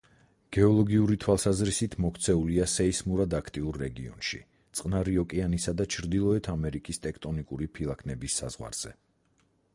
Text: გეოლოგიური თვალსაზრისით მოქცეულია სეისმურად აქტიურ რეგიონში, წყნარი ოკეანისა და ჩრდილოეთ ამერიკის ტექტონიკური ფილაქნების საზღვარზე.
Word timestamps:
გეოლოგიური 0.55 1.17
თვალსაზრისით 1.25 1.97
მოქცეულია 2.05 2.65
სეისმურად 2.77 3.35
აქტიურ 3.41 3.79
რეგიონში, 3.83 4.41
წყნარი 4.81 5.15
ოკეანისა 5.27 5.77
და 5.83 5.89
ჩრდილოეთ 5.99 6.53
ამერიკის 6.57 7.03
ტექტონიკური 7.07 7.71
ფილაქნების 7.79 8.41
საზღვარზე. 8.43 8.97